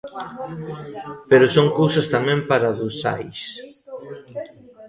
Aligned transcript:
Pero 1.29 1.45
son 1.55 1.67
cousas 1.79 2.07
tamén 2.15 2.39
paradoxais. 2.51 3.41